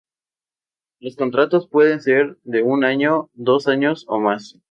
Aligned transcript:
Los 0.99 1.15
contratos 1.15 1.67
pueden 1.67 2.01
ser 2.01 2.39
de 2.43 2.63
un 2.63 2.83
año, 2.85 3.29
dos 3.35 3.67
años 3.67 4.03
o 4.07 4.19
más. 4.19 4.57